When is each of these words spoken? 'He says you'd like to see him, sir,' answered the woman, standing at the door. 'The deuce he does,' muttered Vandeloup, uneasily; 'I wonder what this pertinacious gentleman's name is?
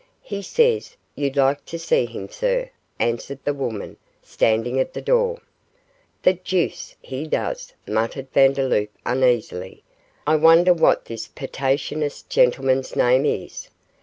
'He 0.23 0.41
says 0.41 0.95
you'd 1.13 1.35
like 1.37 1.63
to 1.67 1.77
see 1.77 2.07
him, 2.07 2.27
sir,' 2.27 2.71
answered 2.97 3.37
the 3.45 3.53
woman, 3.53 3.97
standing 4.23 4.79
at 4.79 4.93
the 4.95 4.99
door. 5.01 5.39
'The 6.23 6.33
deuce 6.43 6.95
he 7.03 7.27
does,' 7.27 7.73
muttered 7.87 8.31
Vandeloup, 8.33 8.89
uneasily; 9.05 9.83
'I 10.25 10.37
wonder 10.37 10.73
what 10.73 11.05
this 11.05 11.27
pertinacious 11.27 12.23
gentleman's 12.23 12.95
name 12.95 13.27
is? 13.27 13.69